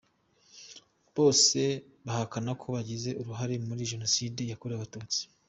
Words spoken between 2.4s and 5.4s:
ko bagize uruhare muri Jenoside yakorewe Abatutsi.